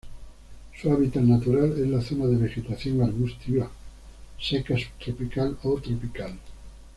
Su 0.81 0.91
hábitat 0.91 1.21
natural 1.21 1.73
es 1.79 1.87
la 1.87 2.01
zona 2.01 2.25
de 2.25 2.35
vegetación 2.37 3.03
arbustiva 3.03 3.69
seca 4.41 4.73
subtropical 4.75 5.55
o 5.61 5.79
tropical. 5.79 6.33